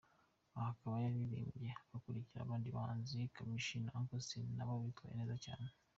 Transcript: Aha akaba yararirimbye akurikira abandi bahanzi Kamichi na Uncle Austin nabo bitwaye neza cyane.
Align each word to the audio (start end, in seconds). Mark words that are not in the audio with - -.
Aha 0.57 0.69
akaba 0.73 1.01
yararirimbye 1.03 1.69
akurikira 1.95 2.41
abandi 2.43 2.67
bahanzi 2.75 3.17
Kamichi 3.35 3.75
na 3.83 3.91
Uncle 3.97 4.17
Austin 4.17 4.45
nabo 4.57 4.73
bitwaye 4.85 5.13
neza 5.19 5.35
cyane. 5.45 5.67